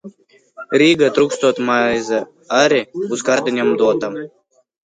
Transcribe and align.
Rīgā 0.81 1.09
trūkstot 1.17 1.61
maize, 1.67 2.23
arī 2.63 2.81
uz 3.19 3.25
kartiņām 3.31 3.73
dotā. 3.83 4.15